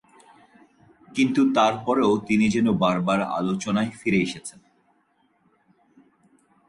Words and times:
কিন্তু 1.15 1.41
তারপরেও, 1.53 2.11
তিনি 2.27 2.45
যেন 2.49 2.67
বার 2.73 2.97
বার 3.01 3.19
আলোচনায় 3.21 3.91
ফিরে 3.91 4.19
এসেছেন। 4.21 4.59